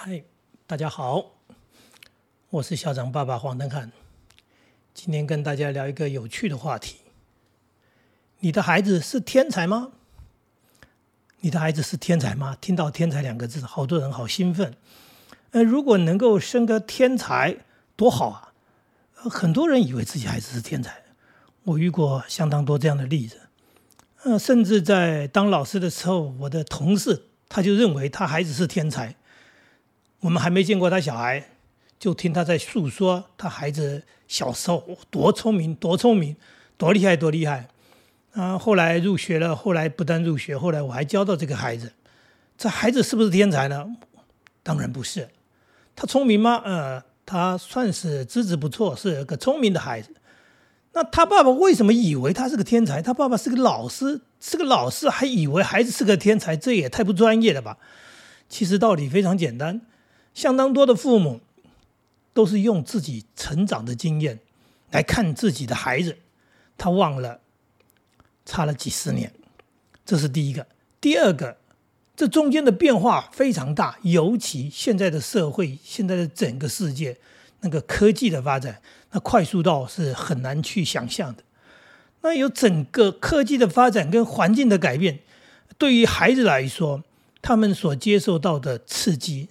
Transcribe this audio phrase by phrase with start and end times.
[0.00, 0.22] 嗨，
[0.64, 1.32] 大家好，
[2.50, 3.90] 我是校长爸爸黄登汉。
[4.94, 6.98] 今天跟大家聊一个有趣的话题：
[8.38, 9.90] 你的孩子是天才吗？
[11.40, 12.56] 你的孩子是天才吗？
[12.60, 14.76] 听到“天才”两个字，好多人好兴奋。
[15.50, 17.56] 呃，如果能够生个天才，
[17.96, 18.52] 多好啊！
[19.28, 21.02] 很多人以为自己孩子是天才，
[21.64, 23.48] 我遇过相当多这样的例子。
[24.22, 29.16] 呃，甚至在当老师的时候，我的同事他就认为他孩子是天才。
[30.20, 31.50] 我们还没见过他小孩，
[31.98, 36.36] 就听他在诉说他孩子小时候多聪明、多聪明、
[36.76, 37.68] 多厉害、多厉害。
[38.32, 41.92] 啊，后来入学了，后来不但入学，后来我还教到这个孩子。
[42.56, 43.86] 这孩子是不是天才呢？
[44.62, 45.28] 当然不是。
[45.94, 46.60] 他聪明吗？
[46.64, 50.14] 呃，他算是资质不错，是个聪明的孩子。
[50.92, 53.00] 那他爸爸为什么以为他是个天才？
[53.00, 57.78] 他爸爸是个老师，是个老师还以为孩子是个天才，这也太不专业了吧？
[58.48, 59.80] 其实道理非常简单。
[60.38, 61.40] 相当多的父母
[62.32, 64.38] 都是用自己成长的经验
[64.92, 66.16] 来看自己的孩子，
[66.76, 67.40] 他忘了
[68.46, 69.32] 差了几十年，
[70.06, 70.64] 这是第一个。
[71.00, 71.56] 第二个，
[72.14, 77.16] 这中间的变化非常大，尤其现在的社会，现在的整个世界，
[77.62, 78.80] 那个科技的发展，
[79.10, 81.42] 那快速到是很难去想象的。
[82.20, 85.18] 那有整个科技的发展跟环境的改变，
[85.76, 87.02] 对于孩子来说，
[87.42, 89.48] 他们所接受到的刺激。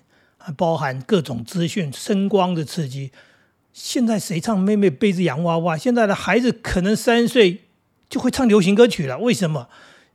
[0.55, 3.11] 包含各种资讯、声光的刺激。
[3.73, 5.75] 现在谁唱《妹妹背着洋娃娃》？
[5.77, 7.61] 现在的孩子可能三岁
[8.09, 9.17] 就会唱流行歌曲了。
[9.19, 9.67] 为什么？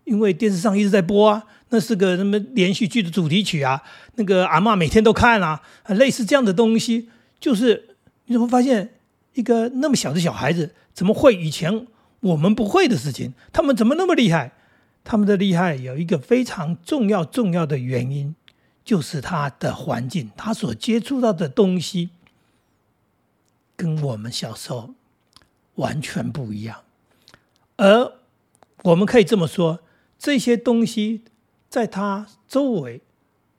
[0.05, 3.81] 因为电视上一直在播啊，那是个什么连续剧的主题曲啊？
[4.17, 7.09] 那个阿妈每天都看啊，类似这样的东西。
[7.39, 8.95] 就是你怎么发现
[9.35, 11.87] 一个那么小的小孩子怎么会以前
[12.19, 13.33] 我们不会的事情？
[13.53, 14.51] 他们怎么那么厉害？
[15.05, 18.35] 他们的厉害有一个非常重要重要的原因。
[18.85, 22.11] 就是他的环境，他所接触到的东西，
[23.77, 24.95] 跟我们小时候
[25.77, 26.83] 完全不一样。
[27.77, 28.13] 而
[28.83, 29.81] 我们可以这么说，
[30.19, 31.23] 这些东西
[31.69, 33.01] 在他周围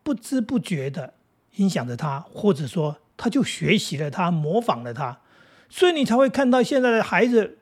[0.03, 1.13] 不知不觉的
[1.56, 5.19] 影响着他，或者说他就学习了他，模仿了他，
[5.69, 7.59] 所以你才会看到现在的孩子，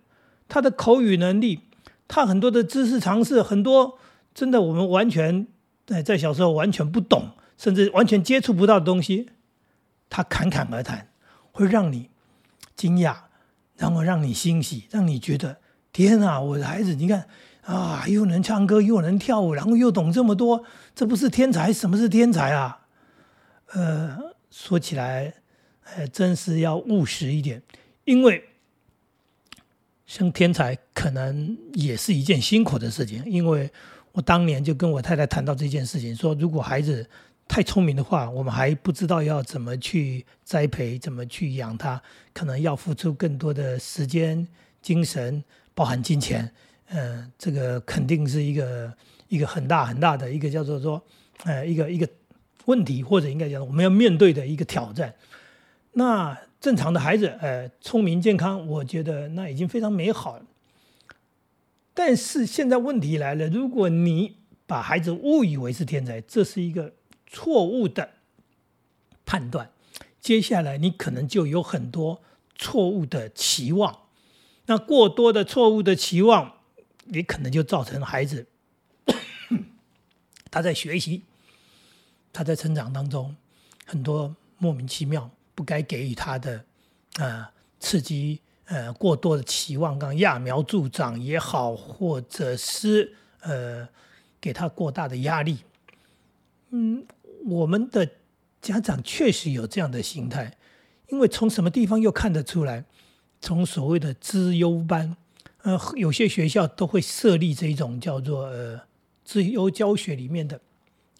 [0.47, 1.61] 他的口语能力，
[2.07, 3.99] 他很多的知识常识，很多
[4.33, 5.45] 真的我们完全
[5.85, 7.29] 在在小时候完全不懂。
[7.61, 9.29] 甚至完全接触不到的东西，
[10.09, 11.09] 他侃侃而谈，
[11.51, 12.09] 会让你
[12.75, 13.15] 惊讶，
[13.75, 15.57] 然后让你欣喜，让你觉得
[15.93, 17.27] 天啊，我的孩子，你看
[17.61, 21.71] 啊，又能唱歌，又能跳舞，然后又懂这么多，这不是天才？
[21.71, 22.87] 什么是天才啊？
[23.73, 24.17] 呃，
[24.49, 25.31] 说起来，
[25.83, 27.61] 呃，真是要务实一点，
[28.05, 28.43] 因为
[30.07, 33.23] 生天才可能也是一件辛苦的事情。
[33.27, 33.69] 因为
[34.13, 37.07] 我当年就跟我太太谈到这件事情，说如果孩子。
[37.51, 42.01] 太聪明的话，我们还不知道要怎么去栽培，怎么去养他，
[42.31, 44.47] 可能要付出更多的时间、
[44.81, 46.49] 精神，包含金钱。
[46.91, 48.93] 嗯，这个肯定是一个
[49.27, 51.03] 一个很大很大的一个叫做说，
[51.43, 52.07] 呃，一个一个
[52.67, 55.13] 问题，或者应该讲我们要面对的一个挑战。
[55.91, 60.45] 那正常的孩子，呃，聪明健康，我觉得那已经非常美好了。
[61.93, 66.93] 但是现在问题来了，如果你把孩子误以为是天才，这是一个。
[67.31, 68.11] 错误的
[69.25, 69.71] 判断，
[70.19, 72.21] 接下来你可能就有很多
[72.57, 74.01] 错误的期望。
[74.65, 76.57] 那过多的错误的期望，
[77.05, 78.45] 你可能就造成孩子
[80.51, 81.23] 他在学习、
[82.33, 83.33] 他在成长当中
[83.85, 86.65] 很多莫名其妙不该给予他的
[87.17, 87.47] 呃
[87.79, 93.87] 刺激，呃过多的期望，刚揠苗助长也好，或者是呃
[94.41, 95.59] 给他过大的压力，
[96.71, 97.05] 嗯。
[97.45, 98.09] 我们的
[98.61, 100.57] 家长确实有这样的心态，
[101.09, 102.85] 因为从什么地方又看得出来？
[103.39, 105.17] 从所谓的资优班，
[105.63, 108.79] 呃，有些学校都会设立这种叫做呃
[109.25, 110.61] 资优教学里面的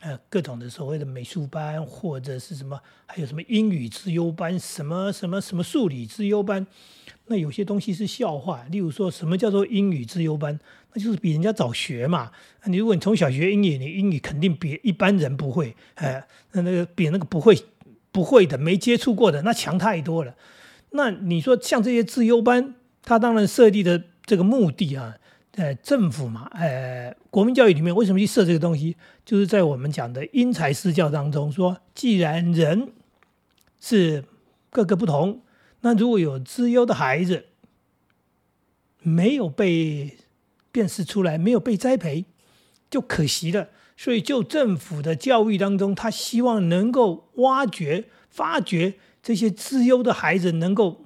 [0.02, 6.68] 呃各种的所谓的美术班或者是什么，还有什么英语资优班，什么什么什么数理资优班。
[7.32, 10.60] 那有些东西是笑话，例如说什么叫做英语自由班，
[10.94, 12.30] 那就是比人家早学嘛。
[12.66, 17.58] 你如果你从小学英语，你英语肯定比一般人不会，哎，那那个比那个不会
[18.12, 20.36] 不会的、没接触过的那强太多了。
[20.90, 25.16] 那你说像这些自由班，它当然设立的这个目的啊，
[25.56, 28.98] 呃，政府嘛，呃，国民教育里面为什么去设这个东西？
[29.24, 32.90] 就是在我们讲的因材施教当中，说既然人
[33.80, 34.26] 是
[34.70, 35.40] 各个不同。
[35.82, 37.46] 那如果有资优的孩子
[39.00, 40.18] 没有被
[40.72, 42.26] 辨识出来，没有被栽培，
[42.90, 43.70] 就可惜了。
[43.98, 51.06] 所以就政府的教育当中，他希望能够挖掘、发掘这些资优的孩子，能够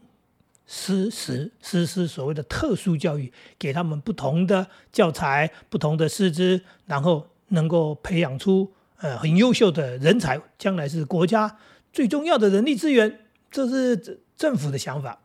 [0.66, 11.58] 实施实施所谓的特殊教育，给他们不同的教材、不同的师资，然后能够培养出呃很优秀的人才，将来是国家
[11.92, 13.20] 最重要的人力资源。
[13.52, 15.20] 这是政府的想法。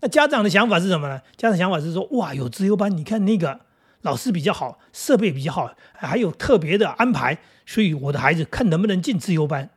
[0.00, 1.20] 那家长的想法是什么呢？
[1.36, 3.60] 家长想法是说：哇，有资优班，你看那个
[4.02, 9.70] 老师比较好，设备比较好，还有特别的安排，所以我的孩子看能不能进资优班。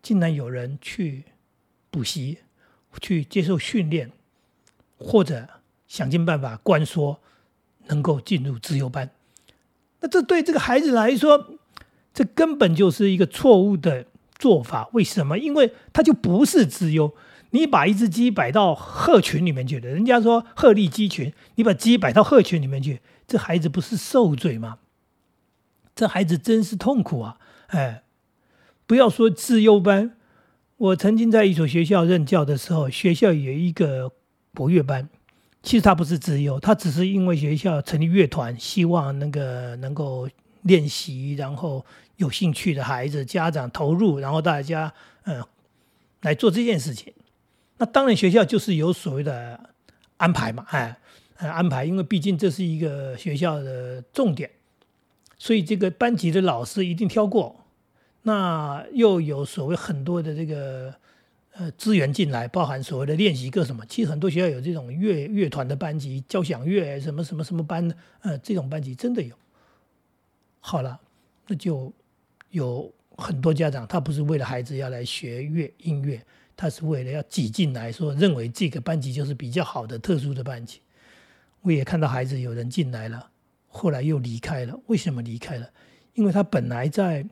[0.00, 1.24] 竟然有人去
[1.90, 2.38] 补习，
[3.00, 4.12] 去接受训练，
[4.96, 5.48] 或者
[5.88, 7.18] 想尽办法关说
[7.88, 9.10] 能够进入资优班。
[9.98, 11.58] 那这对这个孩子来说，
[12.14, 14.06] 这根本就是一个错误的
[14.36, 14.88] 做法。
[14.92, 15.36] 为什么？
[15.36, 17.12] 因为他就不是资优。
[17.50, 24.78] 你把一只鸡摆到鹤群里面去了，人家说鹤立鸡群，你把鸡摆到鹤群里面去，这孩子不是受罪吗？
[25.94, 27.38] 这孩子真是痛苦啊！
[27.68, 28.02] 哎，
[28.86, 30.14] 不要说自优班，
[30.76, 34.12] 我曾经在一所学校任教的时候，学校有一个
[34.52, 35.08] 博乐班，
[35.62, 40.28] 其实他不是自优，他只是因为学校成立乐团，希望那个能够
[40.62, 44.92] 练习，然后有兴趣的孩子家长投入，然后大家
[45.24, 45.42] 嗯
[46.20, 47.10] 来做这件事情。
[47.78, 49.70] 那当然，学校就是有所谓的
[50.16, 50.98] 安排嘛，哎，
[51.36, 54.50] 安排，因为毕竟这是一个学校的重点，
[55.36, 57.64] 所以这个班级的老师一定挑过。
[58.22, 60.94] 那又有所谓很多的这个
[61.52, 63.84] 呃资源进来，包含所谓的练习课什么。
[63.86, 69.36] 其实很多学校有这种乐乐团的班级，交响乐什么什么什么班的，呃，这种班级真的有。
[70.60, 70.98] 好了，
[71.46, 71.92] 那就
[72.50, 76.24] 有很多家长，他不是为了孩子要来学乐音乐。
[76.56, 80.80] 他是为了要挤进来，说认为这个班级就是比较好的特殊的班级。
[81.60, 83.28] 我也看到孩子有人进来了，
[83.66, 84.80] 后来又离开了。
[84.86, 85.68] 为什么离开了？
[86.14, 87.26] 因为他本来在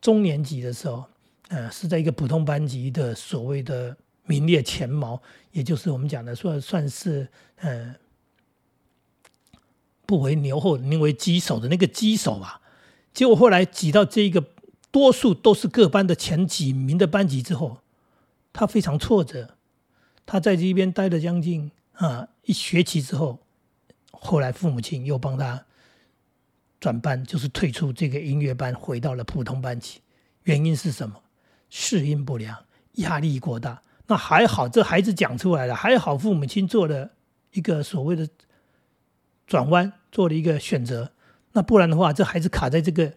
[0.00, 1.04] 中年级的时候，
[1.48, 3.96] 呃，是在一个普通班级的所谓的
[4.26, 5.20] 名列前茅，
[5.50, 7.94] 也就是我们讲的说算是呃
[10.06, 12.60] 不为牛后宁为鸡首的那个鸡首吧。
[13.12, 14.44] 结果后来挤到这一个
[14.92, 17.78] 多数都是各班的前几名的班级之后。
[18.54, 19.56] 他非常挫折，
[20.24, 23.40] 他在这边待了将近啊一学期之后，
[24.12, 25.66] 后来父母亲又帮他
[26.78, 30.00] 转班，就是退出这个音乐班，回到了普通班级。
[30.44, 31.20] 原因是什么？
[31.68, 32.56] 适应不良，
[32.92, 33.82] 压力过大。
[34.06, 37.10] 那还好，这孩子讲出来了，还好父母亲做了
[37.54, 38.28] 一个所谓的
[39.48, 41.10] 转弯，做了一个选择。
[41.54, 43.14] 那不然的话，这孩子卡在这个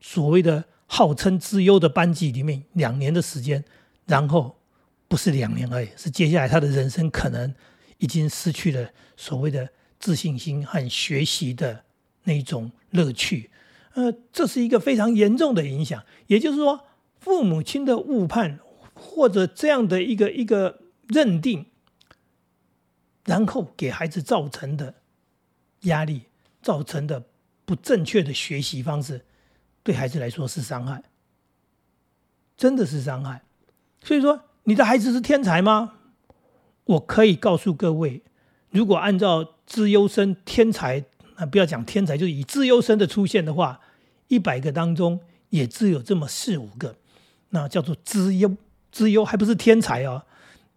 [0.00, 3.64] 所谓的号称资优的班级里面两年的时间，
[4.04, 4.58] 然后。
[5.08, 7.54] 不是两年而已，是接下来他的人生可能
[7.98, 9.68] 已经失去了所谓的
[10.00, 11.84] 自信心和学习的
[12.24, 13.50] 那种乐趣。
[13.94, 16.04] 呃，这是一个非常严重的影响。
[16.26, 16.86] 也就是说，
[17.20, 18.58] 父母亲的误判
[18.94, 21.66] 或者这样的一个一个认定，
[23.24, 24.92] 然后给孩子造成的
[25.82, 26.22] 压力，
[26.60, 27.24] 造成的
[27.64, 29.24] 不正确的学习方式，
[29.84, 31.04] 对孩子来说是伤害，
[32.56, 33.42] 真的是伤害。
[34.02, 34.42] 所以说。
[34.68, 35.92] 你的孩子是天才吗？
[36.86, 38.22] 我可以告诉各位，
[38.70, 41.04] 如果按照资优生天才，
[41.36, 43.80] 啊，不要讲天才，就是以资优生的出现的话，
[44.26, 45.20] 一百个当中
[45.50, 46.96] 也只有这么四五个，
[47.50, 48.56] 那叫做资优，
[48.90, 50.24] 资优还不是天才哦，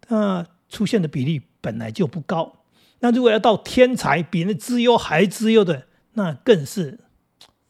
[0.06, 2.62] 那出现的比例本来就不高。
[3.00, 7.00] 那如果要到天才比那资优还资优的，那更是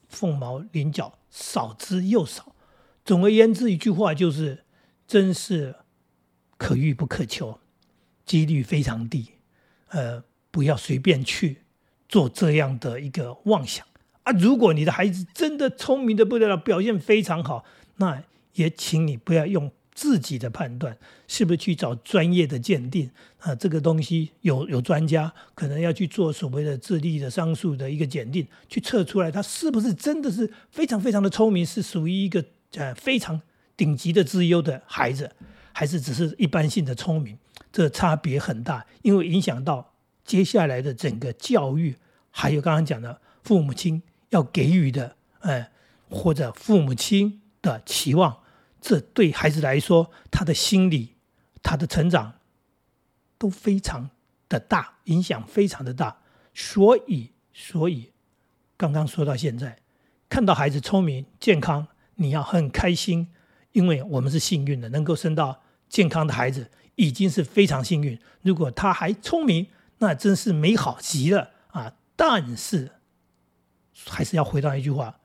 [0.07, 2.55] 凤毛麟角，少之又少。
[3.03, 4.63] 总而言之，一句话就是，
[5.07, 5.77] 真是。
[6.61, 7.57] 可遇不可求，
[8.23, 9.31] 几率非常低，
[9.87, 11.57] 呃，不要随便去
[12.07, 13.83] 做这样的一个妄想
[14.21, 14.31] 啊！
[14.33, 17.65] 如果你的孩子真的聪明的不得了，表现非常好，
[17.95, 18.21] 那
[18.53, 20.95] 也请你不要用自己的判断，
[21.27, 23.55] 是不是去找专业的鉴定啊？
[23.55, 33.41] 这个东西有有专家可能要去做所谓的智力的商数的一个检定，去测出来他是不是真的是非常非常的聪明，是属于一个呃非常
[33.75, 35.31] 顶级的资优的孩子。
[35.73, 37.37] 还是只是一般性的聪明，
[37.71, 41.95] 这差别很大，因为影响到接下来的整个教育，
[42.29, 45.71] 还有刚刚讲的父母亲要给予的，哎，
[46.09, 48.39] 或者父母亲的期望，
[48.79, 51.15] 这对孩子来说，他的心理、
[51.63, 52.33] 他的成长
[53.37, 54.09] 都非常
[54.49, 56.21] 的大，影响非常的大。
[56.53, 58.11] 所以，所以
[58.75, 59.79] 刚刚说到现在，
[60.27, 63.29] 看到孩子聪明、健康，你要很开心。
[63.73, 65.60] 因为我们是幸运的，能够生到
[65.91, 68.17] 健康的孩子，已经是非常幸运。
[68.41, 69.67] 如果他还聪明，
[69.97, 71.93] 那真是美好极了啊！
[72.15, 72.91] 但是，
[74.07, 75.19] 还是要回到一句话：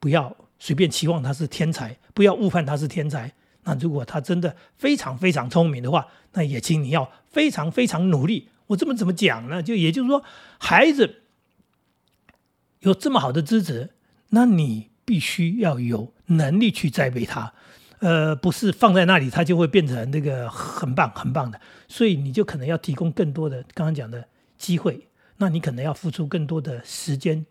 [0.00, 3.34] 不要随便期望他是天才，不要误判他是天才。
[3.64, 8.48] 那如果他真的非常非常聪明的话，那也请你要非常非常努力。
[8.68, 9.62] 我这么怎么讲呢？
[9.62, 10.24] 就也就是说，
[10.58, 11.22] 孩子
[12.80, 13.90] 有这么好的资质，
[14.30, 17.52] 那你必须要有能力去栽培他。
[18.00, 21.60] 呃，不是放在那里，他就会变成那个很棒很棒的。
[21.88, 24.26] 所以你就可能要提供更多的刚刚讲的
[24.58, 25.06] 机会。
[25.38, 27.44] 那你可能要付出更多的时间，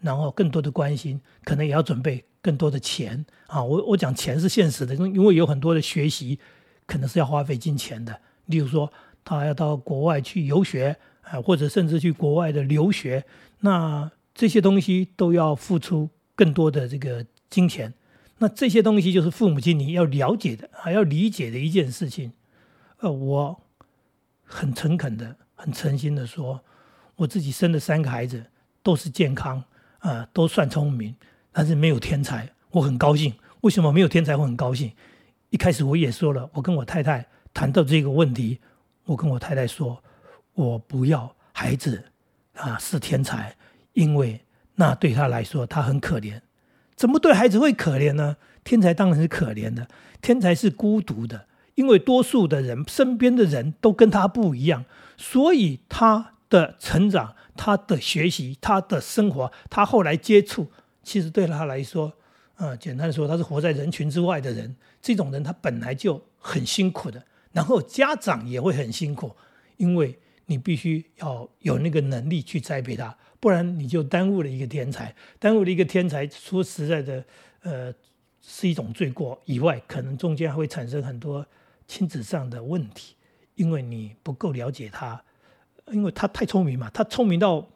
[0.00, 3.62] 然后更多的关心，可能也要准备更多的钱啊。
[3.62, 6.38] 我我讲钱是现实的，因为有很多的学习
[6.86, 8.16] 可能是要花费金钱的。
[8.46, 8.92] 例如说，
[9.24, 13.24] 他要到国外去游学啊，或者甚至去国外的留学，
[13.60, 17.92] 那这些东西都要付出更多的这个金钱。
[18.42, 22.32] 那这些东西就是父母亲你要了解的，还要理解的一件事情。
[22.98, 23.62] 呃，我
[24.42, 26.60] 很诚恳的、很诚心的说。
[27.14, 28.44] 我自己生的三个孩子
[28.82, 29.62] 都是健康，
[30.00, 31.14] 啊，都算聪明，
[31.52, 32.52] 但是没有天才。
[32.72, 34.34] 我很高兴，为什么没有天才？
[34.34, 34.90] 我很高兴。
[35.50, 38.58] 一开始我也说了，我跟我太太谈到这个问题，
[39.04, 40.02] 我跟我太太说，
[40.54, 42.02] 我不要孩子
[42.54, 43.56] 啊是天才，
[43.92, 44.40] 因为
[44.74, 46.40] 那对他来说他很可怜。
[46.96, 48.36] 怎么对孩子会可怜呢？
[48.64, 49.88] 天才当然是可怜的，
[50.20, 54.84] 天才是孤独的，因为多数的人身边的人都跟他不一样，
[55.16, 56.30] 所以他。
[56.52, 60.70] 的成长，他的学习，他的生活，他后来接触，
[61.02, 62.12] 其实对他来说，
[62.56, 64.76] 呃，简单说，他是活在人群之外的人。
[65.00, 69.34] 这种人他本来就很辛苦的，然后家长也会很辛苦，
[69.78, 70.18] 因为
[70.52, 76.28] 你必须要有那个能力去栽培他，不然你就耽误了一个天才，耽误了一个天才。
[76.28, 77.24] 说实在的，
[77.62, 77.94] 呃，
[78.42, 79.40] 是一种罪过。
[79.46, 81.46] 以外，可能中间还会产生很多
[81.88, 83.16] 亲子上的问题，
[83.54, 85.24] 因为你不够了解他。
[85.90, 87.66] 因为他太聪明嘛，他聪明到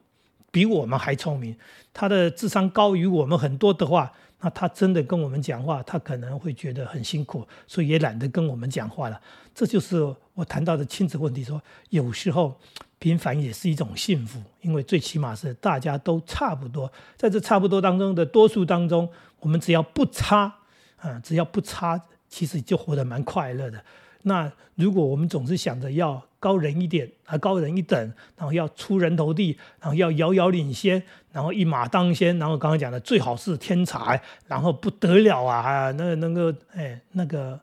[0.51, 1.57] 比我们还聪明，
[1.95, 9.21] 他的智商高于我们很多的话，那他真的跟我们讲话，他可能会觉得很辛苦，所以也懒得跟我们讲话了。
[9.55, 12.55] 这就是我谈到的亲子问题，说有时候
[12.99, 19.09] 平凡也是一种幸福，因为最起码是大家都差不多，在这差不多当中的多数当中，
[19.41, 20.55] 我们只要不差
[20.97, 23.83] 啊，只要不差，其实就活得蛮快乐的。
[24.29, 37.59] 那如果我们总是想着要高人一点啊，高人一等，然后要出人头地，然后要遥遥领先，然后一马当先，然后刚刚讲的最好是天才，然后不得了啊，那那个哎那个，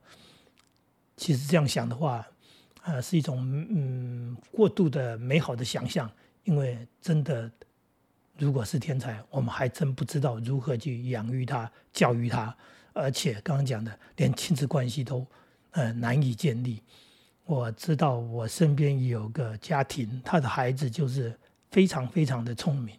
[1.18, 2.26] 其实这样想的话，
[2.84, 6.10] 呃，是一种嗯过度的美好的想象，
[6.46, 7.52] 因为真的
[8.38, 12.56] 如果是天才，我们还真不知道如何去养育他、教育他，
[12.94, 15.28] 而且刚刚讲的连亲子关系都。
[15.74, 16.82] 呃，难以建立。
[17.46, 21.38] 我知道我身边有个家庭，他的孩子就是
[21.70, 22.98] 非常非常的聪明。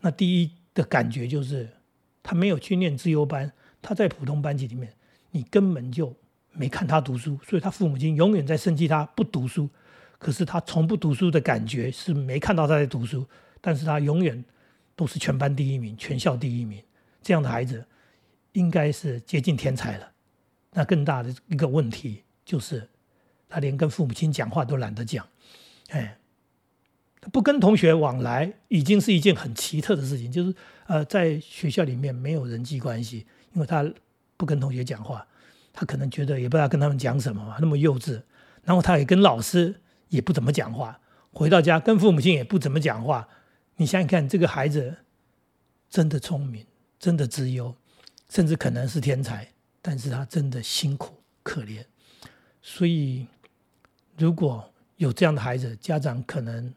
[0.00, 1.68] 那第一的感觉就是，
[2.22, 4.92] 他没有去念自优班，他在普通班级里面，
[5.30, 6.14] 你根本就
[6.52, 9.68] 没看他读书，所以他父母亲永远在生气他不读书。
[10.18, 13.24] 可是他从不读书的感觉是没看到他在读书，
[13.60, 14.42] 但是他永远
[14.96, 16.82] 都是全班第一名，全校第一名。
[17.22, 17.86] 这样的孩子
[18.52, 20.10] 应该是接近天才了。
[20.76, 22.86] 那更大的一个问题就是，
[23.48, 25.26] 他连跟父母亲讲话都懒得讲，
[25.88, 26.18] 哎，
[27.32, 30.30] 不跟同学往来已经是一件很奇特的事情。
[30.30, 30.54] 就是
[30.86, 33.90] 呃，在学校里面没有人际关系，因为他
[34.36, 35.26] 不跟同学讲话，
[35.72, 38.20] 他可能觉得也不知道跟他们讲什么嘛，那么幼稚。
[38.62, 39.80] 然后他也跟老师
[40.10, 41.00] 也不怎么讲话，
[41.32, 43.26] 回到家跟父母亲也不怎么讲话。
[43.76, 44.94] 你想想看，这个孩子
[45.88, 46.66] 真的聪明，
[46.98, 47.74] 真的自由，
[48.28, 49.55] 甚至可能是天才。
[49.88, 51.14] 但是他真的辛苦
[51.44, 51.84] 可怜，
[52.60, 53.24] 所以
[54.18, 56.74] 如果有这样的孩子，家长可能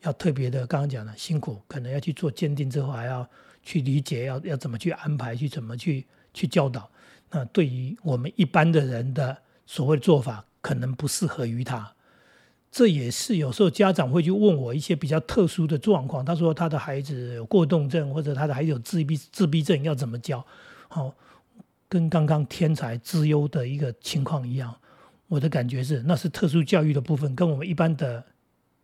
[0.00, 3.24] 要特别的，刚刚讲的辛苦，可能要去做鉴定之后，还要
[3.62, 6.90] 去理解，要要怎么去安排，去怎么去去教导。
[7.30, 11.94] 那对于我们一般的人的所谓做法，可能不适合于他。
[12.72, 20.44] 这也是有时候家长会去问我一些比较特殊的状况，他说他的孩子有过动症，或者他的孩子有自闭自闭症，要怎么教？
[20.88, 21.14] 好。
[21.88, 24.78] 跟刚刚天才之优的一个情况一样，
[25.26, 28.22] 我的感觉是，那是特殊教育的部分，跟我们一般的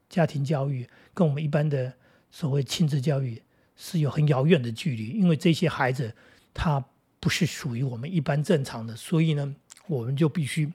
[0.09, 1.93] 家庭教育，跟我们一般的
[2.31, 3.43] 所谓亲子教育
[3.77, 5.09] 是有很遥远的距离。
[5.09, 6.15] 因为这些孩子
[6.55, 6.83] 他
[7.21, 9.55] 不是属于我们一般正常的，所以呢，
[9.87, 10.73] 我们就必须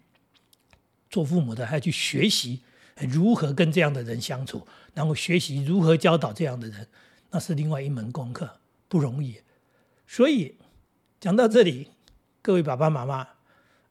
[1.09, 2.61] 做父母的还要去学习
[2.95, 6.87] 如何跟这样的人相处，然后学习如何教导这样的人，
[7.31, 9.41] 那是另外一门功课，不容易。
[10.05, 10.55] 所以
[11.19, 11.87] 讲到这里。
[12.41, 13.27] 各位爸爸妈妈，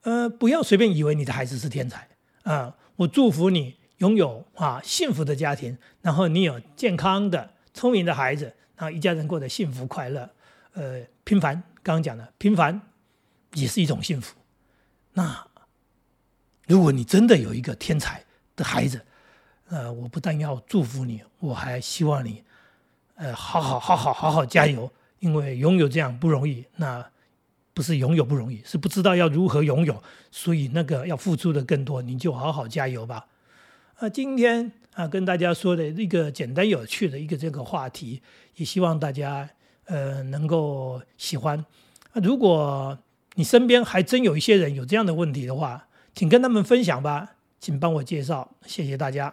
[0.02, 2.08] 呃，不要随便以为你的孩子是天才
[2.42, 2.74] 啊！
[2.96, 8.44] 我祝福你拥有啊幸福的家庭，然后你有健康的、聪明的孩子，
[8.76, 10.28] 然后一家人过得幸福快乐。
[10.72, 11.62] 呃，平凡。
[11.80, 12.78] 刚刚讲的平凡
[13.54, 14.36] 也是一种幸福。
[15.14, 15.46] 那
[16.66, 18.22] 如果你真的有一个天才
[18.54, 19.00] 的孩子，
[19.68, 22.44] 呃，我不但要祝福你，我还希望你，
[23.14, 26.62] 呃，好好好好好好加油，因为拥有这样不容易。
[26.76, 27.10] 那
[27.78, 33.24] 不是拥有不容易，是不知道要如何拥有，所以那个要付出的更多，你就好好加油吧。
[34.00, 38.20] 啊，今天啊跟大家说的一个简单有趣的一个这个话题，
[38.56, 39.48] 也希望大家
[39.84, 41.64] 呃能够喜欢。
[42.10, 42.98] 啊，如果
[43.36, 49.32] 你身边还真有一些人有这样的问题的话，请跟他们分享吧，请帮我介绍，谢谢大家。